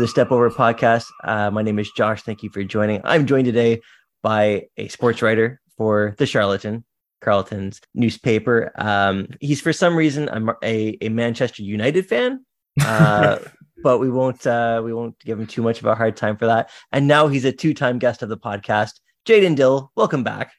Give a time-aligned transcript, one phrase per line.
[0.00, 1.04] The Step Over podcast.
[1.24, 2.22] Uh, my name is Josh.
[2.22, 3.02] Thank you for joining.
[3.04, 3.82] I'm joined today
[4.22, 6.86] by a sports writer for The Charlatan,
[7.20, 8.72] Carleton's newspaper.
[8.76, 10.30] Um, he's for some reason
[10.62, 12.46] a, a Manchester United fan,
[12.82, 13.40] uh,
[13.82, 16.46] but we won't uh, we won't give him too much of a hard time for
[16.46, 16.70] that.
[16.92, 19.00] And now he's a two time guest of the podcast.
[19.26, 20.52] Jayden Dill, welcome back.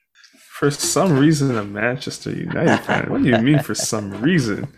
[0.62, 3.10] For some reason, a Manchester United fan.
[3.10, 4.72] What do you mean for some reason?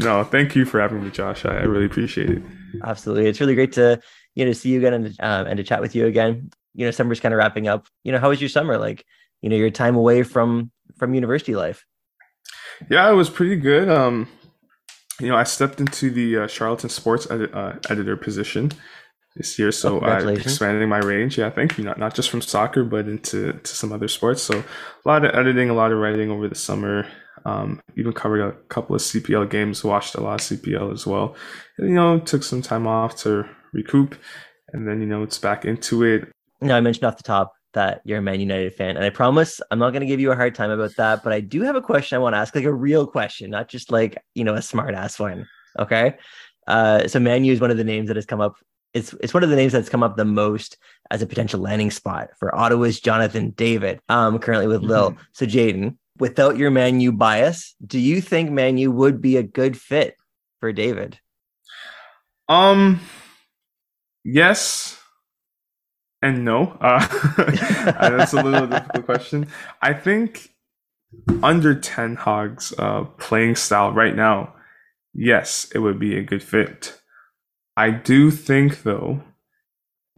[0.00, 1.44] No, thank you for having me, Josh.
[1.44, 2.42] I, I really appreciate it.
[2.82, 4.00] Absolutely, it's really great to
[4.34, 6.50] you know see you again and, um, and to chat with you again.
[6.74, 7.86] You know, summer's kind of wrapping up.
[8.02, 8.76] You know, how was your summer?
[8.76, 9.04] Like,
[9.40, 11.86] you know, your time away from from university life.
[12.90, 13.88] Yeah, it was pretty good.
[13.88, 14.26] Um,
[15.20, 18.72] you know, I stepped into the uh, Charlatan Sports edit, uh, editor position
[19.36, 19.72] this year.
[19.72, 21.38] So oh, I'm expanding my range.
[21.38, 21.84] Yeah, thank you.
[21.84, 24.42] Not not just from soccer, but into to some other sports.
[24.42, 27.06] So a lot of editing, a lot of writing over the summer.
[27.46, 31.34] Um, even covered a couple of CPL games, watched a lot of CPL as well.
[31.78, 34.14] And, you know, took some time off to recoup,
[34.74, 36.28] and then you know it's back into it.
[36.60, 39.60] Now I mentioned off the top that you're a Man United fan, and I promise
[39.70, 41.22] I'm not going to give you a hard time about that.
[41.22, 43.68] But I do have a question I want to ask, like a real question, not
[43.68, 45.46] just like you know a smart ass one.
[45.78, 46.16] Okay.
[46.66, 48.54] Uh, so Man U is one of the names that has come up
[48.94, 50.76] it's it's one of the names that's come up the most
[51.10, 55.12] as a potential landing spot for Ottawa's Jonathan David, um, currently with Lille.
[55.12, 55.22] Mm-hmm.
[55.32, 59.42] So Jayden, without your Man U bias, do you think Man U would be a
[59.42, 60.16] good fit
[60.60, 61.18] for David?
[62.48, 63.00] Um,
[64.24, 65.00] yes
[66.22, 66.76] and no.
[66.80, 67.06] Uh,
[67.84, 69.48] that's a little difficult question.
[69.80, 70.50] I think
[71.42, 74.54] under Ten Hag's uh, playing style right now,
[75.14, 76.99] yes, it would be a good fit.
[77.80, 79.22] I do think though,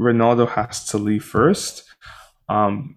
[0.00, 1.84] Ronaldo has to leave first.
[2.48, 2.96] Um,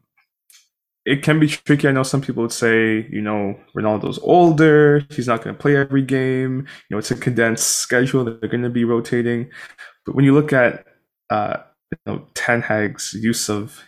[1.05, 1.87] it can be tricky.
[1.87, 5.05] I know some people would say, you know, Ronaldo's older.
[5.11, 6.65] He's not going to play every game.
[6.89, 8.25] You know, it's a condensed schedule.
[8.25, 9.51] They're going to be rotating.
[10.03, 10.83] But when you look at,
[11.29, 11.57] uh,
[11.91, 13.83] you know, Ten Hag's use of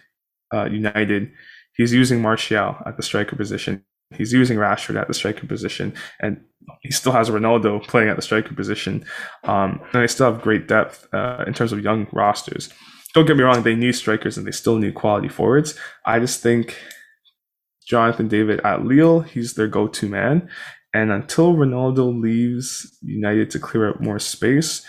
[0.53, 1.31] uh, United,
[1.75, 3.83] he's using Martial at the striker position.
[4.15, 6.41] He's using Rashford at the striker position, and
[6.81, 9.05] he still has Ronaldo playing at the striker position.
[9.43, 12.69] Um, and they still have great depth uh, in terms of young rosters.
[13.13, 15.77] Don't get me wrong; they need strikers and they still need quality forwards.
[16.05, 16.77] I just think
[17.87, 20.49] Jonathan David at Lille, he's their go-to man.
[20.93, 24.85] And until Ronaldo leaves United to clear up more space,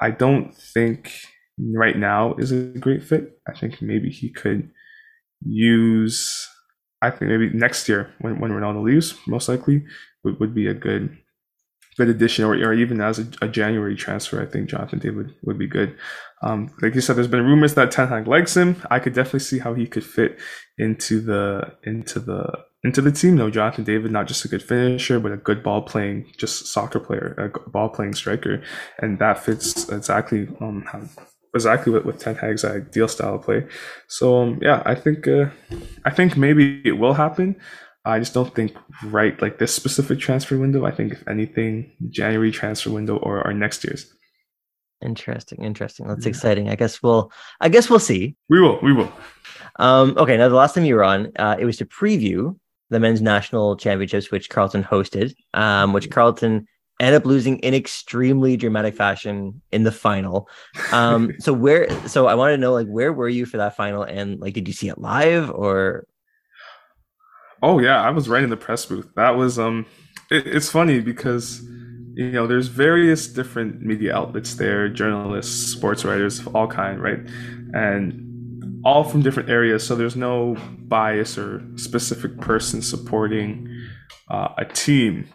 [0.00, 1.12] I don't think
[1.58, 3.40] right now is a great fit.
[3.48, 4.70] I think maybe he could
[5.44, 6.48] use
[7.00, 9.84] I think maybe next year when, when Ronaldo leaves, most likely
[10.24, 11.16] would, would be a good
[11.98, 14.40] good addition, or, or even as a, a January transfer.
[14.40, 15.96] I think Jonathan David would be good.
[16.42, 18.80] Um, like you said, there's been rumors that Ten Hag likes him.
[18.88, 20.38] I could definitely see how he could fit
[20.78, 22.52] into the into the
[22.84, 23.36] into the team.
[23.36, 27.00] No, Jonathan David, not just a good finisher, but a good ball playing, just soccer
[27.00, 28.62] player, a ball playing striker,
[29.00, 31.02] and that fits exactly um, how
[31.54, 33.66] exactly with, with Ten Hag's ideal style of play.
[34.06, 35.46] So um, yeah, I think uh,
[36.04, 37.56] I think maybe it will happen.
[38.04, 40.86] I just don't think right like this specific transfer window.
[40.86, 44.12] I think if anything, January transfer window or, our next year's.
[45.02, 46.08] Interesting, interesting.
[46.08, 46.30] That's yeah.
[46.30, 46.68] exciting.
[46.70, 48.36] I guess we'll I guess we'll see.
[48.48, 49.12] We will, we will.
[49.78, 52.56] Um, okay, now the last time you were on, uh, it was to preview
[52.90, 56.66] the men's national championships, which Carleton hosted, um, which Carleton
[57.00, 60.48] end up losing in extremely dramatic fashion in the final.
[60.92, 64.02] Um, so where, so I wanted to know, like, where were you for that final,
[64.02, 66.06] and like, did you see it live or?
[67.62, 69.08] Oh yeah, I was right in the press booth.
[69.16, 69.86] That was um,
[70.30, 71.60] it, it's funny because
[72.14, 77.18] you know there's various different media outlets there, journalists, sports writers of all kind, right,
[77.74, 79.84] and all from different areas.
[79.84, 80.56] So there's no
[80.86, 83.68] bias or specific person supporting
[84.30, 85.28] uh, a team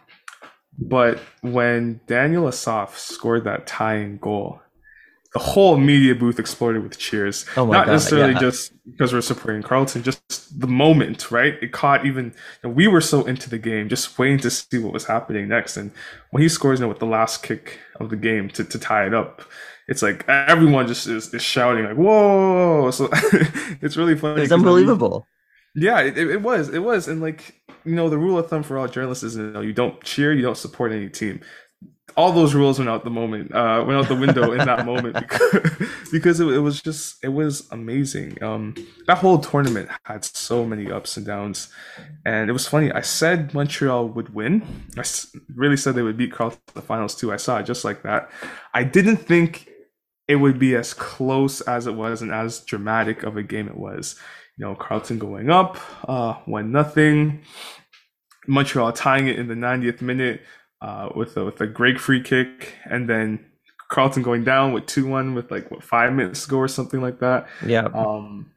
[0.78, 4.60] but when Daniel Asaf scored that tying goal,
[5.34, 7.44] the whole media booth exploded with cheers.
[7.56, 8.40] Oh Not God, necessarily yeah.
[8.40, 11.54] just because we're supporting Carleton, just the moment, right?
[11.60, 12.26] It caught even
[12.62, 15.48] you know, we were so into the game, just waiting to see what was happening
[15.48, 15.76] next.
[15.76, 15.90] And
[16.30, 19.06] when he scores you know, with the last kick of the game to, to tie
[19.06, 19.42] it up,
[19.88, 23.08] it's like everyone just is, is shouting like "Whoa!" So
[23.82, 24.42] it's really funny.
[24.42, 25.26] It's unbelievable.
[25.74, 26.68] Yeah, it, it was.
[26.68, 27.08] It was.
[27.08, 29.72] And like, you know, the rule of thumb for all journalists is you know, you
[29.72, 31.40] don't cheer, you don't support any team.
[32.16, 35.14] All those rules went out the moment, uh, went out the window in that moment
[35.14, 38.40] because, because it, it, was just, it was amazing.
[38.42, 38.74] Um,
[39.06, 41.68] that whole tournament had so many ups and downs,
[42.24, 42.92] and it was funny.
[42.92, 44.64] I said Montreal would win.
[44.96, 45.02] I
[45.56, 47.32] really said they would beat Carleton in the finals too.
[47.32, 48.30] I saw it just like that.
[48.74, 49.68] I didn't think
[50.28, 53.76] it would be as close as it was and as dramatic of a game it
[53.76, 54.16] was
[54.56, 55.78] you know, Carleton going up,
[56.08, 57.42] uh, one nothing.
[58.46, 60.42] Montreal tying it in the 90th minute
[60.82, 63.44] uh, with a, with a great free kick, and then
[63.90, 67.00] Carleton going down with two one with like what five minutes to go or something
[67.00, 67.46] like that.
[67.64, 67.88] Yeah.
[67.94, 68.50] Um,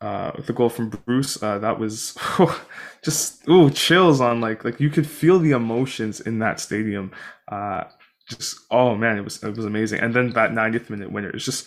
[0.00, 2.16] uh, with the goal from Bruce, uh, that was
[3.04, 7.10] just ooh chills on like like you could feel the emotions in that stadium.
[7.50, 7.84] Uh,
[8.28, 10.00] just oh man, it was it was amazing.
[10.00, 11.66] And then that 90th minute winner, it's just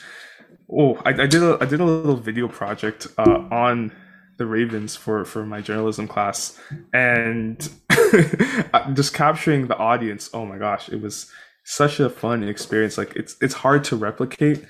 [0.71, 3.92] oh I, I did a I did a little video project uh, on
[4.38, 6.60] the Ravens for for my journalism class,
[6.94, 7.69] and
[8.94, 10.30] just capturing the audience.
[10.33, 11.31] Oh my gosh, it was
[11.66, 12.98] such a fun experience.
[12.98, 14.66] Like it's it's hard to replicate.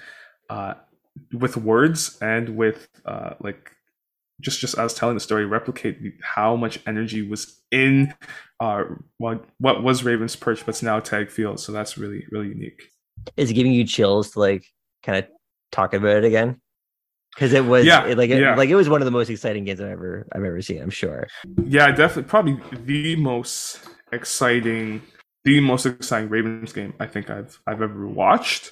[0.49, 0.73] Uh,
[1.33, 3.71] with words and with uh, like
[4.41, 8.13] just just as telling the story, replicate how much energy was in
[8.59, 8.83] uh,
[9.17, 11.59] what what was Ravens Perch, but's now Tag Field.
[11.59, 12.89] So that's really really unique.
[13.37, 14.65] Is it giving you chills to like
[15.03, 15.29] kind of
[15.71, 16.59] talk about it again?
[17.35, 18.55] Because it was yeah, it, like it, yeah.
[18.55, 20.81] like it was one of the most exciting games I've ever I've ever seen.
[20.81, 21.27] I'm sure.
[21.63, 23.79] Yeah, definitely, probably the most
[24.11, 25.01] exciting,
[25.43, 28.71] the most exciting Ravens game I think I've I've ever watched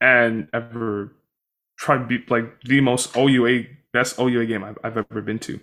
[0.00, 1.14] and ever
[1.78, 5.60] tried to be like the most OUA best OUA game I've, I've ever been to.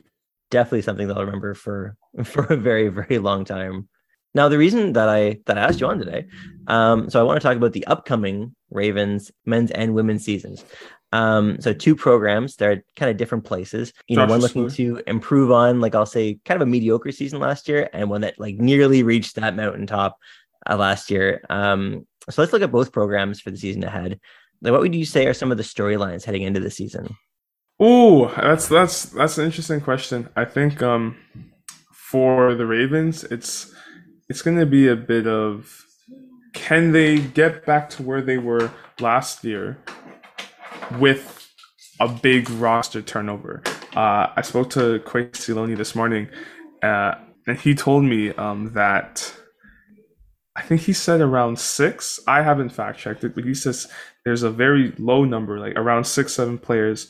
[0.52, 3.90] Definitely something that I'll remember for for a very very long time.
[4.34, 6.28] Now the reason that I that I asked you on today,
[6.68, 10.64] um, so I want to talk about the upcoming Ravens men's and women's seasons.
[11.12, 13.92] Um, so two programs, they're kind of different places.
[14.08, 17.12] You know, Josh one looking to improve on, like I'll say, kind of a mediocre
[17.12, 20.18] season last year, and one that like nearly reached that mountaintop
[20.70, 21.42] uh, last year.
[21.50, 24.20] Um, so let's look at both programs for the season ahead.
[24.62, 27.16] Like, what would you say are some of the storylines heading into the season?
[27.80, 30.30] Oh, that's that's that's an interesting question.
[30.36, 31.16] I think um
[31.92, 33.74] for the Ravens, it's
[34.30, 35.86] it's going to be a bit of
[36.54, 39.78] can they get back to where they were last year
[41.00, 41.52] with
[42.00, 43.62] a big roster turnover?
[43.96, 46.30] Uh, I spoke to Kwesi Loney this morning,
[46.84, 47.16] uh,
[47.48, 49.34] and he told me um, that
[50.56, 52.20] I think he said around six.
[52.28, 53.88] I haven't fact checked it, but he says
[54.26, 57.10] there's a very low number, like around six, seven players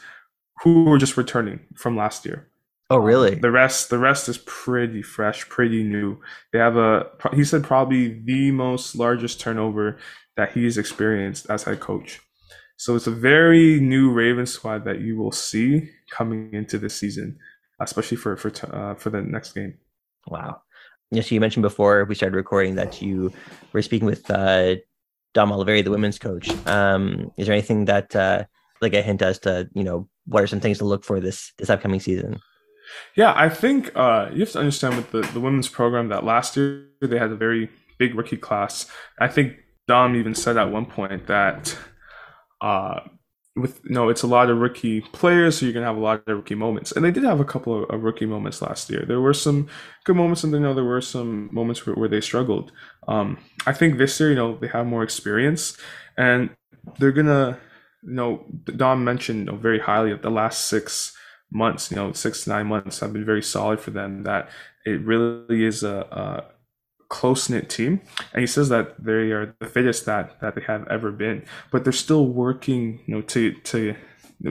[0.64, 2.48] who were just returning from last year.
[2.90, 3.36] Oh, really?
[3.36, 6.20] The rest, the rest is pretty fresh, pretty new.
[6.52, 10.00] They have a, he said probably the most largest turnover
[10.36, 12.20] that he's experienced as head coach.
[12.78, 17.38] So it's a very new Ravens squad that you will see coming into this season,
[17.82, 19.78] especially for for uh, for the next game.
[20.28, 20.62] Wow.
[21.12, 23.34] Yeah, so you mentioned before we started recording that you
[23.74, 24.76] were speaking with uh,
[25.34, 26.50] Dom Oliveri, the women's coach.
[26.68, 28.46] Um, is there anything that, uh,
[28.82, 31.52] like a hint as to, you know, what are some things to look for this
[31.58, 32.40] this upcoming season?
[33.16, 36.58] Yeah, I think uh, you have to understand with the, the women's program that last
[36.58, 38.88] year they had a very big rookie class.
[39.20, 39.58] I think
[39.88, 41.78] Dom even said at one point that
[42.62, 43.02] uh,
[43.56, 46.24] with you know it's a lot of rookie players, so you're gonna have a lot
[46.28, 49.04] of rookie moments, and they did have a couple of, of rookie moments last year.
[49.06, 49.68] There were some
[50.06, 52.72] good moments, and you know there were some moments where, where they struggled.
[53.08, 55.78] Um, I think this year, you know, they have more experience,
[56.18, 56.52] and
[57.00, 57.60] they're gonna,
[58.04, 61.16] you know, Dom mentioned you know, very highly of the last six
[61.52, 64.24] months, you know, six to nine months have been very solid for them.
[64.24, 64.50] That
[64.86, 66.44] it really is a, a
[67.10, 68.02] close knit team,
[68.34, 71.44] and he says that they are the fittest that that they have ever been.
[71.72, 73.96] But they're still working, you know, to to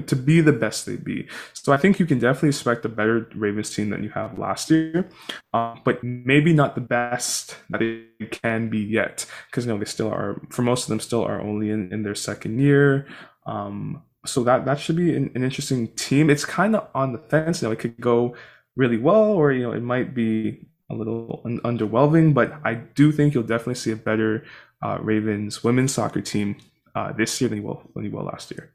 [0.07, 1.27] to be the best they be.
[1.55, 4.71] So I think you can definitely expect a better Ravens team than you have last
[4.71, 5.09] year,
[5.55, 9.87] uh, but maybe not the best that they can be yet, because you know they
[9.87, 10.43] still are.
[10.51, 13.07] For most of them, still are only in in their second year.
[13.47, 16.31] Um, so that that should be an, an interesting team.
[16.31, 17.63] It's kind of on the fence.
[17.63, 18.35] You know, it could go
[18.77, 22.35] really well, or you know, it might be a little un- underwhelming.
[22.35, 24.45] But I do think you'll definitely see a better
[24.83, 26.57] uh, Ravens women's soccer team
[26.95, 28.73] uh, this year than you will than you will last year.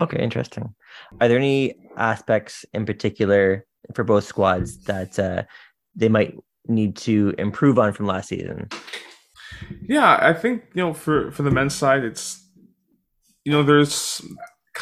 [0.00, 0.74] Okay, interesting.
[1.20, 5.42] Are there any aspects in particular for both squads that uh,
[5.94, 6.34] they might
[6.66, 8.68] need to improve on from last season?
[9.88, 12.42] Yeah, I think you know for for the men's side, it's
[13.44, 14.22] you know there's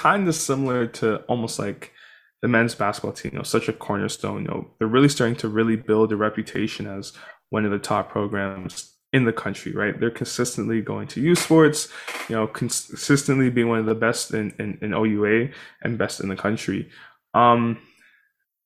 [0.01, 1.93] kind of similar to almost like
[2.41, 3.33] the men's basketball team.
[3.33, 4.43] You know, such a cornerstone.
[4.43, 7.13] You know, they're really starting to really build a reputation as
[7.51, 9.73] one of the top programs in the country.
[9.73, 9.99] Right?
[9.99, 11.89] They're consistently going to U Sports.
[12.31, 15.51] You know, consistently being one of the best in, in, in OUA
[15.83, 16.89] and best in the country.
[17.35, 17.79] Um,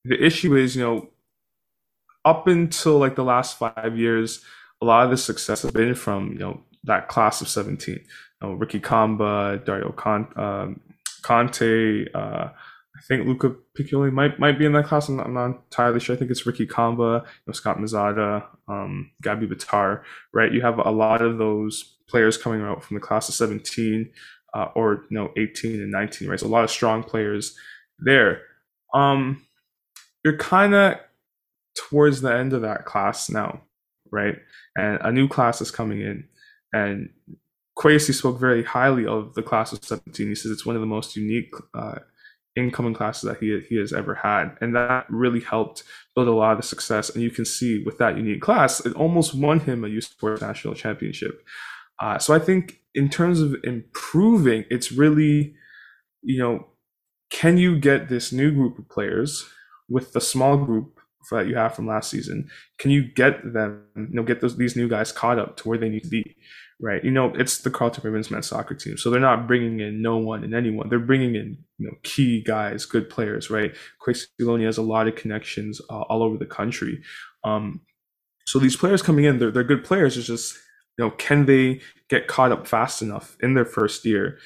[0.05, 1.09] the issue is, you know,
[2.25, 4.45] up until like the last five years,
[4.81, 7.95] a lot of the success has been from you know that class of 17.
[7.95, 8.03] You
[8.41, 10.81] know, Ricky Kamba, Dario Con- um,
[11.25, 12.49] Conte, uh,
[12.97, 15.09] I think Luca Piccoli might might be in that class.
[15.09, 16.15] I'm not, I'm not entirely sure.
[16.15, 20.03] I think it's Ricky Kamba, you know, Scott Mazzata, um, Gabby Batar,
[20.33, 20.53] right?
[20.53, 24.11] You have a lot of those players coming out from the class of 17
[24.55, 26.39] uh, or know 18 and 19, right?
[26.39, 27.57] So a lot of strong players
[27.99, 28.43] there.
[28.93, 29.45] Um,
[30.25, 30.99] you're kind of
[31.77, 33.63] towards the end of that class now,
[34.11, 34.37] right?
[34.77, 36.29] And a new class is coming in,
[36.73, 37.11] and
[37.77, 40.29] Kwesi spoke very highly of the class of 17.
[40.29, 41.97] He says it's one of the most unique uh,
[42.57, 44.57] incoming classes that he, he has ever had.
[44.61, 45.83] And that really helped
[46.15, 47.11] build a lot of the success.
[47.11, 50.41] And you can see with that unique class, it almost won him a U sports
[50.41, 51.43] national championship.
[52.01, 55.55] Uh, so I think in terms of improving, it's really,
[56.23, 56.67] you know,
[57.31, 59.49] can you get this new group of players
[59.89, 60.94] with the small group
[61.31, 62.49] that you have from last season?
[62.79, 65.79] Can you get them, you know, get those these new guys caught up to where
[65.79, 66.37] they need to be?
[66.81, 67.05] right?
[67.05, 70.17] You know, it's the Carleton Ravens men's soccer team, so they're not bringing in no
[70.17, 70.89] one and anyone.
[70.89, 73.75] They're bringing in you know key guys, good players, right?
[74.39, 77.03] Loney has a lot of connections uh, all over the country.
[77.45, 77.81] Um,
[78.47, 80.17] so these players coming in, they're they're good players.
[80.17, 80.57] It's just
[80.99, 84.39] you know, can they get caught up fast enough in their first year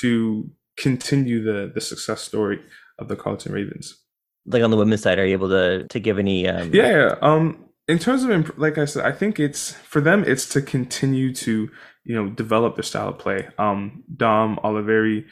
[0.00, 2.60] to continue the the success story
[2.98, 4.01] of the Carleton Ravens?
[4.46, 6.48] Like on the women's side, are you able to to give any?
[6.48, 6.72] Um...
[6.72, 7.14] Yeah, yeah.
[7.22, 10.24] Um, in terms of imp- like I said, I think it's for them.
[10.26, 11.68] It's to continue to
[12.04, 13.48] you know develop their style of play.
[13.58, 15.24] Um, Dom Oliveri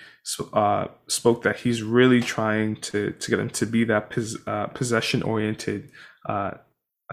[0.52, 4.66] uh, spoke that he's really trying to to get them to be that pos- uh,
[4.68, 5.90] possession oriented
[6.28, 6.52] uh,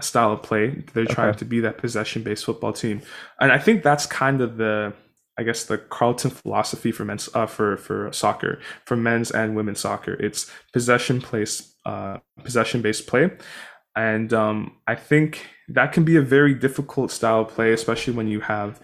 [0.00, 0.84] style of play.
[0.92, 1.14] They're okay.
[1.14, 3.02] trying to be that possession based football team,
[3.40, 4.92] and I think that's kind of the
[5.38, 9.80] I guess the Carleton philosophy for men's uh, for for soccer for men's and women's
[9.80, 10.14] soccer.
[10.14, 13.30] It's possession place uh, possession based play,
[13.96, 18.28] and um, I think that can be a very difficult style of play, especially when
[18.28, 18.80] you have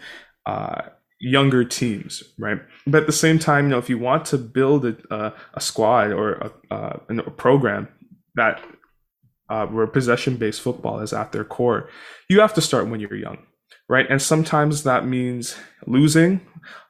[0.46, 0.82] uh,
[1.20, 2.58] younger teams, right?
[2.86, 6.12] But at the same time, you know, if you want to build a, a squad
[6.12, 7.88] or a, a program
[8.34, 8.62] that
[9.48, 11.88] uh, where possession-based football is at their core,
[12.28, 13.38] you have to start when you're young,
[13.88, 14.06] right?
[14.08, 16.40] And sometimes that means losing,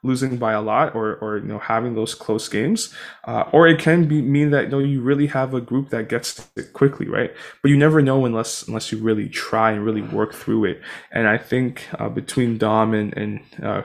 [0.05, 2.95] losing by a lot, or or you know having those close games,
[3.25, 6.09] uh, or it can be mean that you know you really have a group that
[6.09, 7.33] gets it quickly, right?
[7.63, 10.83] But you never know unless unless you really try and really work through it.
[11.11, 13.83] And I think uh, between Dom and and uh,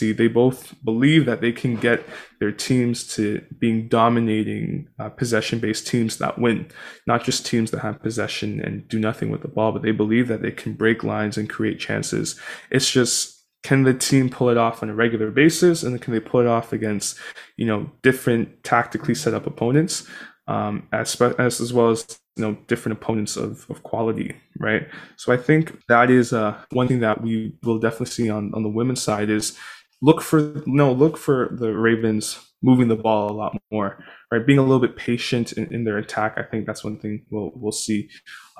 [0.00, 2.04] they both believe that they can get
[2.38, 6.66] their teams to being dominating uh, possession based teams that win,
[7.06, 10.28] not just teams that have possession and do nothing with the ball, but they believe
[10.28, 12.38] that they can break lines and create chances.
[12.70, 15.82] It's just can the team pull it off on a regular basis?
[15.82, 17.18] And can they pull it off against
[17.56, 20.08] you know different tactically set up opponents
[20.48, 24.88] um, as, as well as you know different opponents of, of quality right?
[25.16, 28.62] So i think that is uh, one thing that we will definitely see on, on
[28.62, 29.56] the women's side is
[30.00, 34.46] look for no look for the ravens moving the ball a lot more right?
[34.46, 37.52] Being a little bit patient in, in their attack i think that's one thing we'll
[37.54, 38.08] we'll see.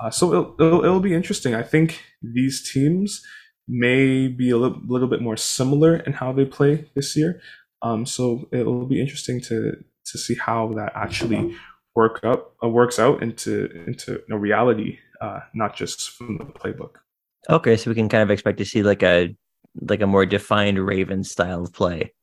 [0.01, 1.55] Uh, so it'll, it'll, it'll be interesting.
[1.55, 3.21] I think these teams
[3.67, 7.41] may be a little, little bit more similar in how they play this year.
[7.81, 11.55] Um, so it will be interesting to to see how that actually
[11.95, 16.95] work up uh, works out into into a reality, uh, not just from the playbook.
[17.49, 19.35] Okay, so we can kind of expect to see like a
[19.81, 22.13] like a more defined Raven style of play.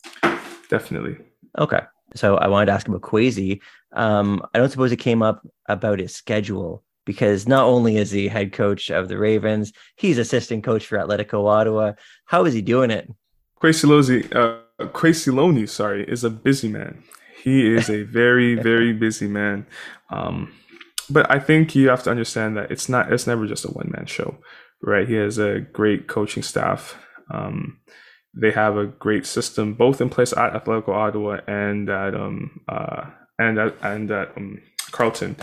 [0.68, 1.16] Definitely.
[1.59, 1.80] Okay.
[2.14, 3.61] So I wanted to ask about Kwesi.
[3.92, 8.28] Um, I don't suppose it came up about his schedule because not only is he
[8.28, 11.94] head coach of the Ravens, he's assistant coach for Atletico Ottawa.
[12.26, 13.10] How is he doing it?
[13.60, 17.02] Kwesi Loney, uh, sorry, is a busy man.
[17.42, 19.66] He is a very, very busy man.
[20.10, 20.52] Um,
[21.10, 23.90] but I think you have to understand that it's not, it's never just a one
[23.90, 24.36] man show,
[24.80, 25.08] right?
[25.08, 26.96] He has a great coaching staff.
[27.28, 27.80] Um,
[28.34, 33.06] they have a great system both in place at Atletico Ottawa and at um uh
[33.40, 34.62] and at and at um,
[34.92, 35.34] Carleton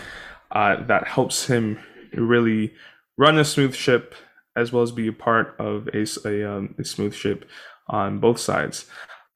[0.51, 1.79] uh, that helps him
[2.13, 2.73] really
[3.17, 4.15] run a smooth ship
[4.55, 7.45] as well as be a part of a, a, um, a smooth ship
[7.87, 8.85] on both sides.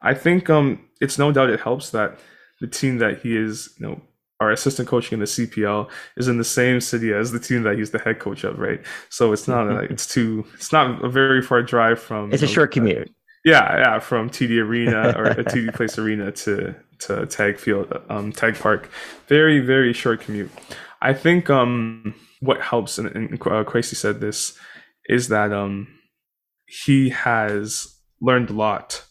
[0.02, 2.20] I think um, it's no doubt it helps that
[2.60, 4.02] the team that he is, you know,
[4.40, 5.88] our assistant coaching in the CPL
[6.18, 8.82] is in the same city as the team that he's the head coach of, right?
[9.10, 12.34] So it's not like it's too, it's not a very far drive from.
[12.34, 13.10] It's a know, short commute.
[13.10, 13.12] Uh,
[13.46, 18.32] yeah, yeah, from TD Arena or a TD Place Arena to to Tag Field, um,
[18.32, 18.90] Tag Park.
[19.28, 20.52] Very very short commute.
[21.02, 24.58] I think um, what helps, and, and uh, Kwesi said this,
[25.06, 25.88] is that um,
[26.66, 29.04] he has learned a lot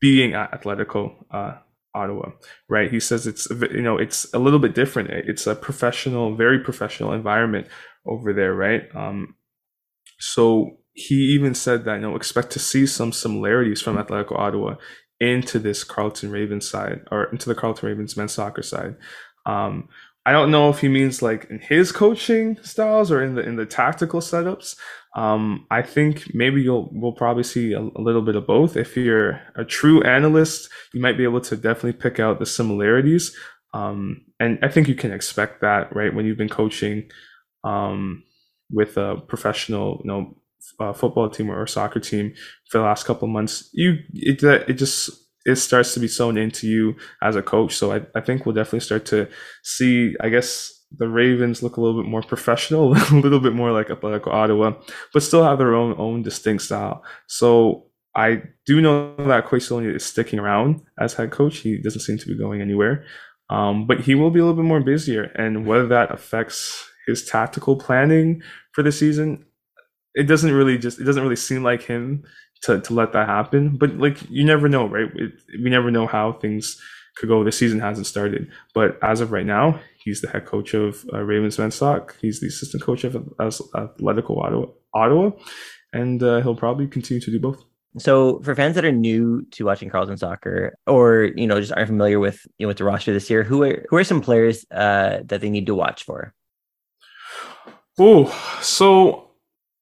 [0.00, 1.54] being at Atletico uh,
[1.94, 2.30] Ottawa,
[2.68, 2.90] right?
[2.90, 5.10] He says it's you know it's a little bit different.
[5.10, 7.66] It's a professional, very professional environment
[8.06, 8.82] over there, right?
[8.94, 9.34] Um,
[10.20, 14.74] so he even said that you know expect to see some similarities from Atletico Ottawa
[15.18, 18.96] into this Carleton Ravens side or into the Carleton Ravens men's soccer side.
[19.46, 19.88] Um,
[20.26, 23.56] I don't know if he means like in his coaching styles or in the in
[23.56, 24.76] the tactical setups.
[25.16, 28.76] Um, I think maybe you'll we'll probably see a, a, little bit of both.
[28.76, 33.34] If you're a true analyst, you might be able to definitely pick out the similarities.
[33.72, 36.14] Um, and I think you can expect that, right?
[36.14, 37.10] When you've been coaching
[37.64, 38.22] um,
[38.70, 40.36] with a professional, you know,
[40.78, 42.34] uh, football team or soccer team
[42.70, 45.10] for the last couple months, you it it just
[45.48, 47.74] it starts to be sewn into you as a coach.
[47.74, 49.28] So I, I think we'll definitely start to
[49.62, 53.72] see, I guess, the Ravens look a little bit more professional, a little bit more
[53.72, 54.72] like Atletico Ottawa,
[55.12, 57.02] but still have their own own distinct style.
[57.26, 61.58] So I do know that Kwesi is sticking around as head coach.
[61.58, 63.04] He doesn't seem to be going anywhere.
[63.50, 65.24] Um, but he will be a little bit more busier.
[65.34, 69.46] And whether that affects his tactical planning for the season,
[70.14, 72.24] it doesn't really just it doesn't really seem like him
[72.62, 73.76] to, to let that happen.
[73.76, 75.08] But like you never know, right?
[75.14, 76.80] It, we never know how things
[77.16, 77.44] could go.
[77.44, 81.22] The season hasn't started, but as of right now, he's the head coach of uh,
[81.22, 82.14] Ravens Venstock.
[82.20, 85.30] He's the assistant coach of Atletico Ottawa, Ottawa
[85.92, 87.64] and uh, he'll probably continue to do both.
[87.98, 91.88] So, for fans that are new to watching Carleton soccer, or you know just aren't
[91.88, 94.66] familiar with you know with the roster this year, who are who are some players
[94.70, 96.34] uh, that they need to watch for?
[97.98, 98.26] Oh,
[98.62, 99.30] so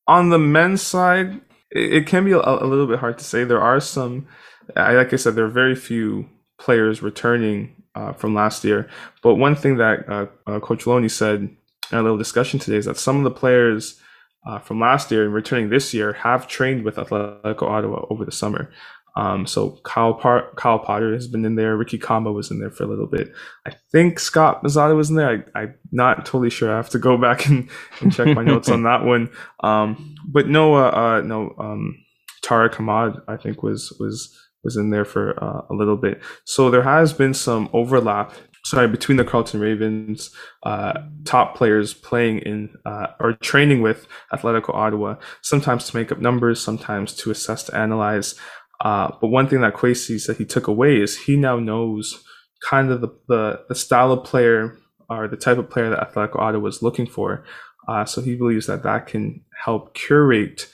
[0.06, 3.44] on the men's side, it, can be a, a, little bit hard to say.
[3.44, 4.26] There are some,
[4.74, 8.88] like I said, there are very few players returning uh, from last year.
[9.22, 12.84] But one thing that uh, uh, Coach Loney said in a little discussion today is
[12.84, 14.00] that some of the players
[14.46, 18.32] uh, from last year and returning this year have trained with Atletico Ottawa over the
[18.32, 18.70] summer.
[19.16, 21.76] Um, so Kyle, Par- Kyle Potter has been in there.
[21.76, 23.32] Ricky Kamba was in there for a little bit.
[23.66, 25.50] I think Scott Mazzata was in there.
[25.54, 26.72] I, am not totally sure.
[26.72, 27.68] I have to go back and,
[28.00, 29.30] and check my notes on that one.
[29.60, 31.96] Um, but no, uh, uh, no, um,
[32.44, 36.20] Tariq Hamad, I think was was was in there for uh, a little bit.
[36.44, 38.32] So there has been some overlap.
[38.64, 40.30] Sorry, between the Carleton Ravens
[40.64, 40.94] uh,
[41.24, 46.60] top players playing in uh, or training with Atletico Ottawa, sometimes to make up numbers,
[46.60, 48.34] sometimes to assess to analyze.
[48.80, 52.22] Uh, but one thing that Kwesi said he took away is he now knows
[52.62, 56.38] kind of the, the, the style of player or the type of player that Atletico
[56.38, 57.44] Ottawa is looking for.
[57.88, 60.68] Uh, so he believes that that can help curate,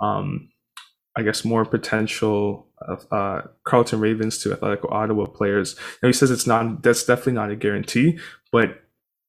[0.00, 0.48] um,
[1.16, 2.66] I guess, more potential
[3.10, 5.76] uh, Carleton Ravens to Atletico Ottawa players.
[6.02, 8.18] Now he says it's not that's definitely not a guarantee,
[8.52, 8.82] but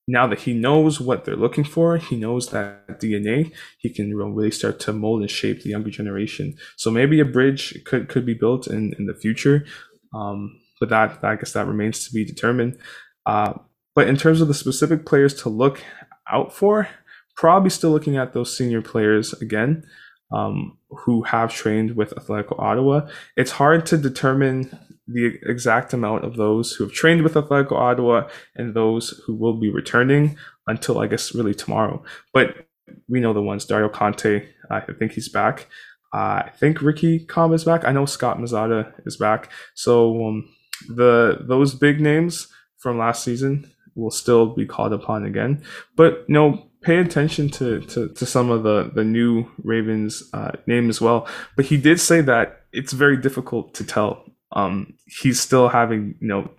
[0.07, 4.51] now that he knows what they're looking for, he knows that DNA, he can really
[4.51, 6.55] start to mold and shape the younger generation.
[6.77, 9.65] So maybe a bridge could could be built in in the future,
[10.13, 12.79] um, but that I guess that remains to be determined.
[13.25, 13.53] Uh,
[13.95, 15.83] but in terms of the specific players to look
[16.31, 16.87] out for,
[17.35, 19.83] probably still looking at those senior players again
[20.31, 23.07] um, who have trained with Atletico Ottawa.
[23.35, 28.27] It's hard to determine the exact amount of those who have trained with Atletico Ottawa
[28.55, 32.03] and those who will be returning until I guess really tomorrow.
[32.33, 32.67] But
[33.07, 35.67] we know the ones Dario Conte, I think he's back.
[36.13, 37.85] I think Ricky Kamba is back.
[37.85, 39.51] I know Scott Mazzata is back.
[39.75, 40.49] So um,
[40.87, 45.63] the those big names from last season will still be called upon again.
[45.95, 50.51] But you know, pay attention to, to, to some of the, the new Ravens uh,
[50.67, 51.27] name as well.
[51.55, 54.23] But he did say that it's very difficult to tell.
[54.51, 56.51] Um, he's still having, you know,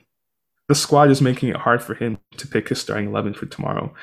[0.68, 3.94] the squad is making it hard for him to pick his starting 11 for tomorrow.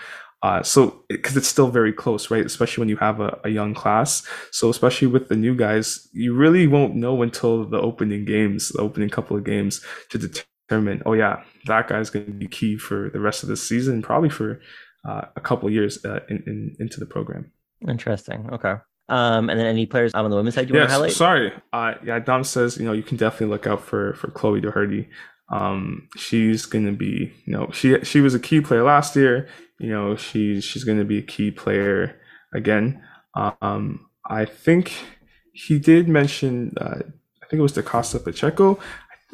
[0.41, 2.45] Uh, so, because it's still very close, right?
[2.45, 4.27] Especially when you have a, a young class.
[4.51, 8.81] So, especially with the new guys, you really won't know until the opening games, the
[8.81, 13.09] opening couple of games to determine, oh, yeah, that guy's going to be key for
[13.11, 14.61] the rest of the season, probably for
[15.07, 17.51] uh, a couple years uh, in, in, into the program.
[17.87, 18.49] Interesting.
[18.51, 18.75] Okay.
[19.07, 21.11] Um, and then any players on the women's side you yes, want to highlight?
[21.11, 21.53] Sorry.
[21.71, 25.07] Uh, yeah, Dom says, you know, you can definitely look out for, for Chloe Doherty.
[25.49, 29.47] Um, she's going to be, you know, she, she was a key player last year.
[29.77, 32.19] You know, she's, she's going to be a key player
[32.53, 33.03] again.
[33.35, 34.93] Um, I think
[35.53, 36.99] he did mention, uh,
[37.43, 38.79] I think it was Da Costa Pacheco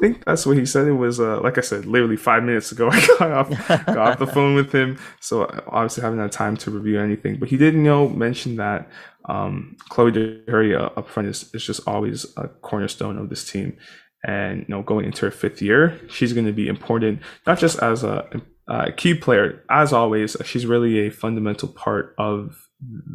[0.02, 0.88] think that's what he said.
[0.88, 2.88] It was uh, like I said, literally five minutes ago.
[2.92, 6.70] I got off got off the phone with him, so obviously haven't had time to
[6.72, 7.38] review anything.
[7.38, 8.90] But he did, you know, mention that
[9.28, 13.78] um, Chloe Doherty uh, up front is, is just always a cornerstone of this team,
[14.26, 17.78] and you know, going into her fifth year, she's going to be important not just
[17.78, 18.28] as a,
[18.66, 19.62] a key player.
[19.70, 22.56] As always, she's really a fundamental part of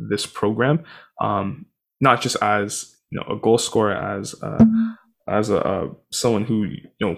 [0.09, 0.85] this program,
[1.19, 1.65] um,
[1.99, 4.63] not just as you know a goal scorer, as uh,
[5.27, 7.17] as a uh, someone who you know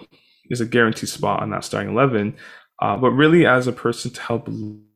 [0.49, 2.35] is a guaranteed spot on that starting eleven,
[2.81, 4.47] uh, but really as a person to help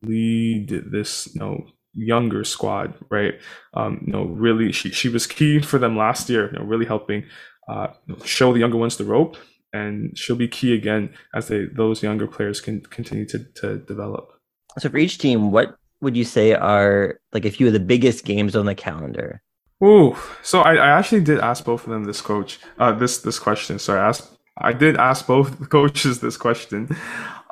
[0.01, 3.35] lead this you know younger squad, right?
[3.73, 6.51] Um, you know, really she she was key for them last year.
[6.51, 7.25] You know, really helping
[7.67, 7.87] uh,
[8.25, 9.37] show the younger ones the rope,
[9.71, 14.31] and she'll be key again as they those younger players can continue to to develop.
[14.79, 18.25] So for each team, what would you say are like a few of the biggest
[18.25, 19.41] games on the calendar?
[19.83, 23.37] Ooh, so I, I actually did ask both of them this coach, uh, this this
[23.37, 23.79] question.
[23.79, 26.95] Sorry, I asked, I did ask both coaches this question,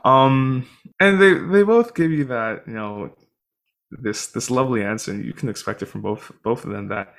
[0.06, 0.68] um,
[1.00, 3.14] and they they both give you that you know
[3.92, 7.14] this this lovely answer, and you can expect it from both both of them that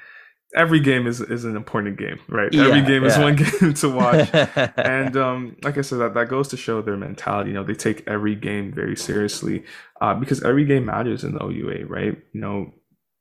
[0.55, 2.53] every game is is an important game, right?
[2.53, 3.09] Yeah, every game yeah.
[3.09, 4.31] is one game to watch,
[4.77, 7.51] and um, like I said, that that goes to show their mentality.
[7.51, 9.65] You know, they take every game very seriously
[10.01, 12.17] uh, because every game matters in the OUA, right?
[12.33, 12.73] You know,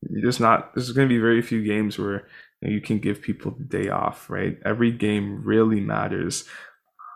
[0.02, 2.28] there's not there's going to be very few games where
[2.62, 4.58] you, know, you, can give people the day off, right?
[4.66, 6.46] Every game really matters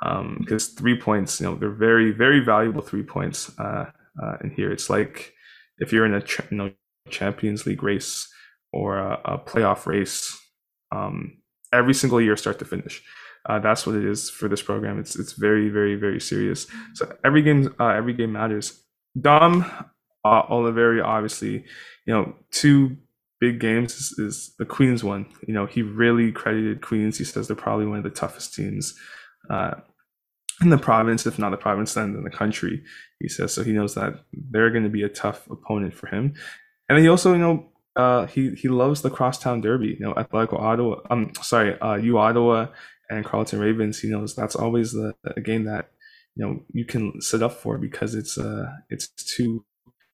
[0.02, 3.89] because um, three points, you know, they're very very valuable three points uh,
[4.21, 4.71] uh, in here.
[4.71, 5.34] It's like
[5.80, 6.71] if you're in a you know
[7.10, 8.28] Champions League race
[8.71, 10.38] or a, a playoff race
[10.91, 11.38] um,
[11.74, 13.02] every single year, start to finish.
[13.48, 15.00] Uh, that's what it is for this program.
[15.00, 16.67] It's it's very very very serious.
[16.93, 18.82] So every game uh, every game matters.
[19.19, 19.63] Dom
[20.26, 21.63] uh, Oliveri, obviously,
[22.05, 22.97] you know, two
[23.39, 25.25] big games is, is, the Queens one.
[25.47, 27.17] You know, he really credited Queens.
[27.17, 28.95] He says they're probably one of the toughest teams
[29.49, 29.75] uh,
[30.61, 32.83] in the province, if not the province, then in the country.
[33.19, 33.63] He says so.
[33.63, 36.33] He knows that they're going to be a tough opponent for him,
[36.89, 39.97] and he also, you know, uh, he he loves the crosstown derby.
[39.99, 41.01] You know, Atletico Ottawa.
[41.09, 42.67] I'm sorry, uh, U Ottawa
[43.09, 43.99] and Carleton Ravens.
[43.99, 45.91] He knows that's always the a game that
[46.35, 49.65] you know you can sit up for because it's uh it's two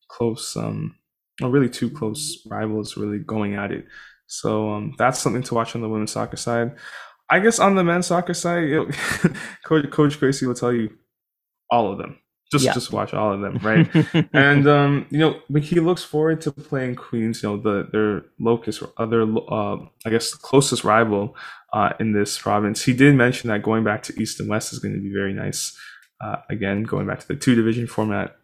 [0.09, 0.95] close um
[1.41, 3.85] or really two close rivals really going at it.
[4.27, 6.75] So um that's something to watch on the women's soccer side.
[7.29, 8.69] I guess on the men's soccer side,
[9.65, 10.89] Coach Coach Kwesi will tell you
[11.69, 12.19] all of them.
[12.51, 12.73] Just yeah.
[12.73, 13.89] just watch all of them, right?
[14.33, 18.25] and um, you know, when he looks forward to playing Queens, you know, the their
[18.41, 21.37] locus or other uh, I guess closest rival
[21.71, 22.83] uh, in this province.
[22.83, 25.33] He did mention that going back to East and West is going to be very
[25.33, 25.77] nice.
[26.19, 28.35] Uh, again, going back to the two division format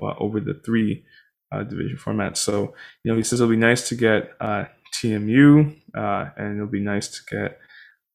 [0.00, 1.04] uh, over the three
[1.54, 2.36] uh, division format.
[2.36, 4.64] So, you know, he says it'll be nice to get uh,
[4.94, 7.58] TMU and it'll be nice to get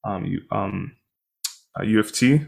[0.03, 0.95] um, um,
[1.79, 2.03] uh, U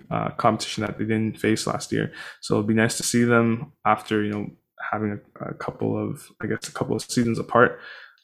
[0.09, 2.11] uh, competition that they didn't face last year.
[2.41, 4.49] So it'll be nice to see them after you know
[4.91, 7.79] having a, a couple of I guess a couple of seasons apart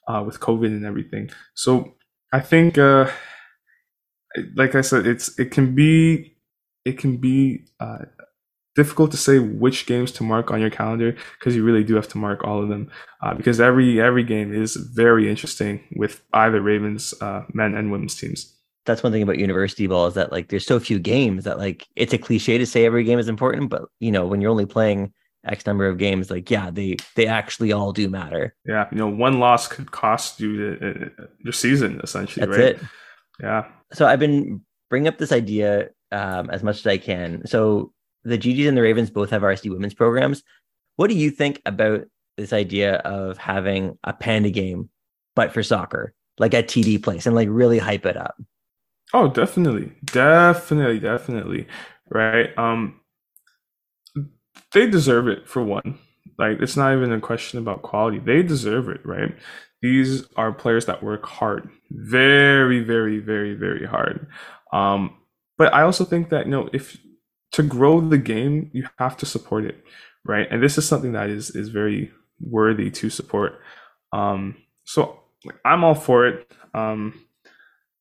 [0.08, 1.30] uh, with COVID and everything.
[1.54, 1.96] So
[2.34, 3.10] I think, uh,
[4.56, 6.38] like I said, it's it can be
[6.86, 8.06] it can be uh,
[8.78, 12.08] difficult to say which games to mark on your calendar because you really do have
[12.08, 12.90] to mark all of them
[13.24, 18.16] uh, because every every game is very interesting with either Ravens uh, men and women's
[18.16, 21.60] teams that's one thing about university ball is that like there's so few games that
[21.60, 24.50] like it's a cliche to say every game is important, but you know when you're
[24.50, 25.14] only playing
[25.46, 28.56] X number of games, like yeah, they they actually all do matter.
[28.66, 32.46] Yeah, you know, one loss could cost you the, uh, your season essentially.
[32.46, 32.68] That's right?
[32.76, 32.80] it.
[33.42, 33.66] Yeah.
[33.94, 37.46] So I've been bringing up this idea um, as much as I can.
[37.46, 37.92] So
[38.28, 40.44] the GGs and the Ravens both have RSD women's programs.
[40.98, 44.90] What do you think about this idea of having a panda game,
[45.36, 48.36] but for soccer, like a TD Place, and like really hype it up?
[49.14, 49.94] Oh, definitely.
[50.06, 51.68] Definitely, definitely.
[52.10, 52.58] Right.
[52.58, 53.00] Um
[54.74, 55.98] they deserve it for one.
[56.38, 58.20] Like it's not even a question about quality.
[58.20, 59.34] They deserve it, right?
[59.82, 61.70] These are players that work hard.
[61.92, 64.28] Very, very, very, very hard.
[64.74, 65.16] Um
[65.58, 66.98] but I also think that you know if
[67.58, 69.84] to grow the game, you have to support it,
[70.26, 70.48] right?
[70.50, 73.60] And this is something that is is very worthy to support.
[74.14, 75.20] Um so
[75.66, 76.52] I'm all for it.
[76.74, 77.14] Um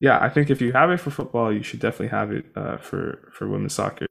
[0.00, 2.76] yeah, I think if you have it for football, you should definitely have it uh,
[2.76, 4.06] for for women's soccer.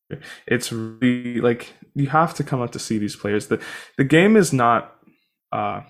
[0.47, 3.47] It's really like you have to come out to see these players.
[3.47, 3.61] the
[3.97, 4.95] The game is not,
[5.51, 5.81] uh,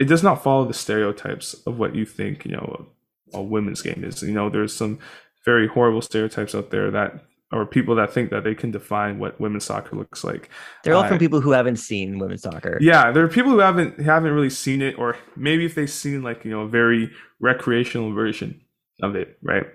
[0.00, 2.46] it does not follow the stereotypes of what you think.
[2.46, 2.86] You know,
[3.34, 4.22] a, a women's game is.
[4.22, 5.00] You know, there's some
[5.44, 9.40] very horrible stereotypes out there that or people that think that they can define what
[9.40, 10.50] women's soccer looks like.
[10.84, 12.78] They're all uh, from people who haven't seen women's soccer.
[12.80, 16.22] Yeah, there are people who haven't haven't really seen it, or maybe if they've seen
[16.22, 18.60] like you know a very recreational version
[19.02, 19.66] of it, right?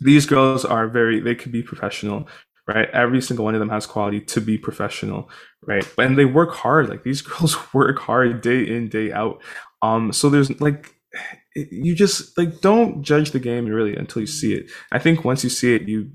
[0.00, 2.28] These girls are very, they could be professional,
[2.66, 2.88] right?
[2.90, 5.30] Every single one of them has quality to be professional,
[5.66, 5.86] right?
[5.98, 6.88] And they work hard.
[6.88, 9.42] Like these girls work hard day in, day out.
[9.82, 10.94] Um, so there's like,
[11.56, 14.70] you just like don't judge the game really until you see it.
[14.92, 16.10] I think once you see it, you,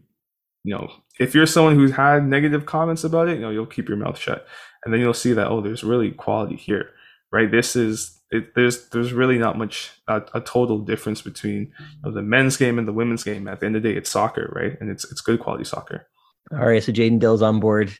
[0.65, 3.87] you know, if you're someone who's had negative comments about it, you know, you'll keep
[3.87, 4.45] your mouth shut,
[4.83, 6.89] and then you'll see that oh, there's really quality here,
[7.31, 7.49] right?
[7.49, 12.11] This is it, there's there's really not much uh, a total difference between you know,
[12.11, 13.47] the men's game and the women's game.
[13.47, 14.75] At the end of the day, it's soccer, right?
[14.81, 16.07] And it's it's good quality soccer.
[16.51, 17.95] All right, so Jayden Dill's on board.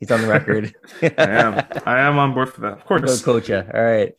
[0.00, 0.74] He's on the record.
[1.02, 1.64] I am.
[1.86, 2.72] I am on board for that.
[2.72, 3.22] Of course.
[3.22, 3.50] Go coach.
[3.50, 4.14] All right.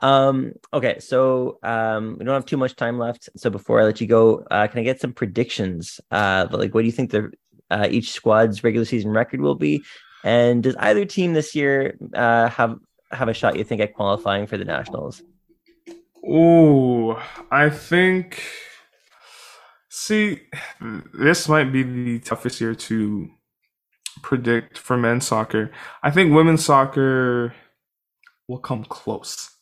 [0.00, 3.28] Um, okay, so um, we don't have too much time left.
[3.36, 6.00] So before I let you go, uh, can I get some predictions?
[6.10, 7.32] Uh, like, what do you think the
[7.70, 9.82] uh, each squad's regular season record will be?
[10.24, 12.78] And does either team this year uh, have
[13.12, 15.22] have a shot you think at qualifying for the nationals?
[16.26, 18.42] Oh, I think.
[19.88, 20.42] See,
[21.14, 23.30] this might be the toughest year to
[24.22, 25.70] predict for men's soccer.
[26.02, 27.54] I think women's soccer
[28.46, 29.55] will come close.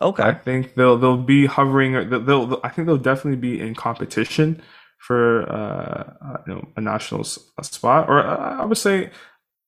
[0.00, 0.22] Okay.
[0.22, 2.10] I think they'll they'll be hovering.
[2.10, 4.62] They'll, they'll I think they'll definitely be in competition
[4.98, 9.10] for uh, uh you know a national spot, or uh, I would say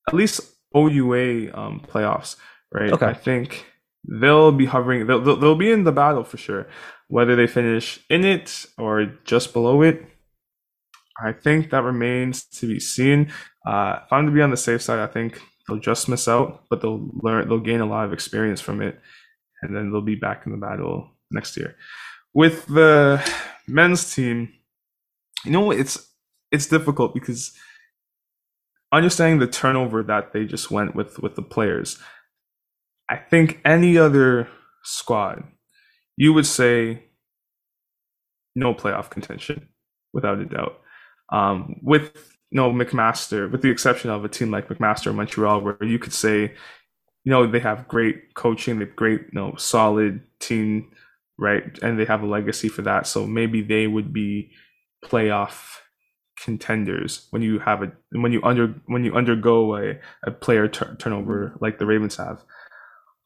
[0.08, 0.40] at least
[0.74, 2.36] OUA um, playoffs.
[2.72, 2.92] Right.
[2.92, 3.06] Okay.
[3.06, 3.66] I think
[4.20, 5.06] they'll be hovering.
[5.06, 6.66] They'll, they'll they'll be in the battle for sure.
[7.08, 10.06] Whether they finish in it or just below it,
[11.22, 13.30] I think that remains to be seen.
[13.66, 16.64] Uh, if I'm to be on the safe side, I think they'll just miss out,
[16.70, 17.48] but they'll learn.
[17.48, 18.98] They'll gain a lot of experience from it
[19.62, 21.76] and then they'll be back in the battle next year.
[22.34, 23.22] With the
[23.66, 24.52] men's team,
[25.44, 26.08] you know, it's
[26.50, 27.52] it's difficult because
[28.92, 31.98] understanding the turnover that they just went with with the players.
[33.08, 34.48] I think any other
[34.84, 35.44] squad,
[36.16, 37.04] you would say
[38.54, 39.68] no playoff contention,
[40.12, 40.78] without a doubt.
[41.30, 45.82] Um, with no McMaster, with the exception of a team like McMaster or Montreal, where
[45.82, 46.54] you could say
[47.24, 50.90] you know they have great coaching, they have great, you know, solid team,
[51.38, 51.78] right?
[51.82, 53.06] And they have a legacy for that.
[53.06, 54.50] So maybe they would be
[55.04, 55.78] playoff
[56.42, 61.56] contenders when you have a when you under when you undergo a, a player turnover
[61.60, 62.42] like the Ravens have.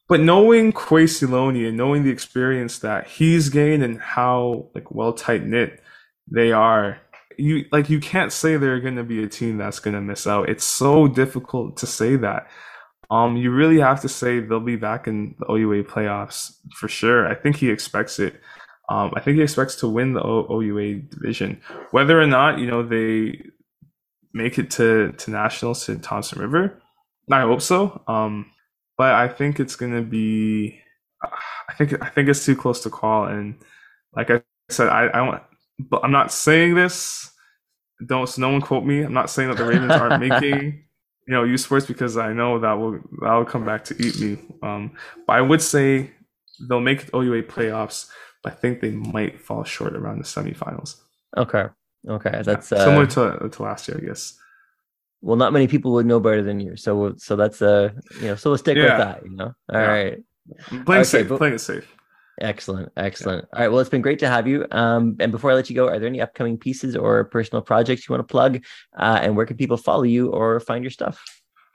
[0.08, 5.12] But knowing Kwesi Loney and knowing the experience that he's gained and how like well
[5.12, 5.82] tight knit
[6.30, 7.00] they are,
[7.38, 10.26] you like you can't say they're going to be a team that's going to miss
[10.26, 10.48] out.
[10.48, 12.48] It's so difficult to say that.
[13.10, 17.28] Um, you really have to say they'll be back in the OUA playoffs for sure.
[17.28, 18.40] I think he expects it.
[18.88, 21.60] Um, I think he expects to win the o- OUA division,
[21.92, 23.42] whether or not you know they
[24.34, 26.80] make it to to nationals to Thompson River.
[27.32, 28.02] I hope so.
[28.08, 28.50] Um,
[28.98, 30.80] but I think it's gonna be.
[31.68, 33.56] I think I think it's too close to call, and
[34.16, 35.42] like I said, I I want,
[35.78, 37.30] but I'm not saying this.
[38.06, 39.02] Don't no one quote me.
[39.02, 40.85] I'm not saying that the Ravens aren't making
[41.26, 44.18] you know, U Sports because I know that will that will come back to eat
[44.20, 44.38] me.
[44.62, 44.92] Um,
[45.26, 46.10] but I would say
[46.68, 48.08] they'll make the OUA playoffs,
[48.42, 50.96] but I think they might fall short around the semifinals.
[51.36, 51.66] Okay,
[52.08, 54.38] okay, that's yeah, similar uh, to to last year, I guess.
[55.20, 58.36] Well, not many people would know better than you, so so that's uh you know
[58.36, 58.82] so we'll stick yeah.
[58.82, 59.24] with that.
[59.24, 59.86] You know, all yeah.
[59.86, 60.18] right.
[60.68, 61.92] Playing okay, safe, but, playing it safe.
[62.40, 63.46] Excellent, excellent.
[63.52, 64.66] All right, well, it's been great to have you.
[64.70, 68.06] Um, and before I let you go, are there any upcoming pieces or personal projects
[68.08, 68.62] you want to plug?
[68.96, 71.22] Uh, and where can people follow you or find your stuff?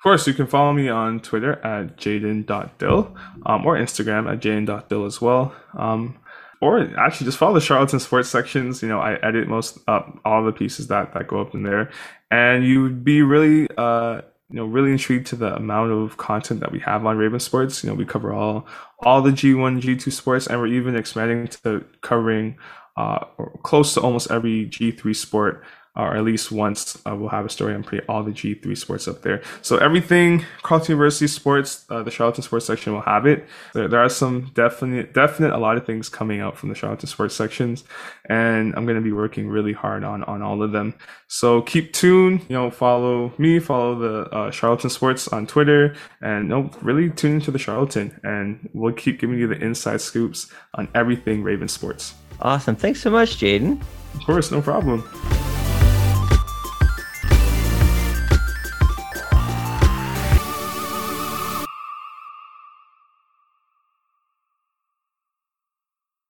[0.01, 5.05] Of course, you can follow me on Twitter at jaden.dill um, or Instagram at jaden.dill
[5.05, 5.53] as well.
[5.77, 6.17] Um,
[6.61, 8.83] or actually just follow the Charlatan sports sections.
[8.83, 11.89] You know, I edit most up all the pieces that that go up in there,
[12.29, 16.59] and you would be really uh, you know really intrigued to the amount of content
[16.59, 17.83] that we have on Raven Sports.
[17.83, 18.67] You know, we cover all
[18.99, 22.57] all the G1, G2 sports, and we're even expanding to covering
[22.97, 23.25] uh,
[23.63, 25.63] close to almost every G3 sport
[25.95, 29.07] or at least once uh, we'll have a story on pretty all the G3 sports
[29.07, 29.41] up there.
[29.61, 33.45] So everything Carleton University sports, uh, the Charlatan sports section will have it.
[33.73, 37.07] There, there, are some definite, definite, a lot of things coming out from the Charlatan
[37.07, 37.83] sports sections,
[38.25, 40.93] and I'm going to be working really hard on on all of them.
[41.27, 42.45] So keep tuned.
[42.47, 47.09] You know, follow me, follow the uh, Charlatan sports on Twitter, and you know, really
[47.09, 51.67] tune into the Charlatan, and we'll keep giving you the inside scoops on everything Raven
[51.67, 52.13] sports.
[52.41, 52.75] Awesome.
[52.75, 53.81] Thanks so much, Jayden.
[54.15, 55.07] Of course, no problem.